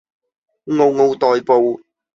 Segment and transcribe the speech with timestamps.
[0.65, 1.79] 嗷嗷待哺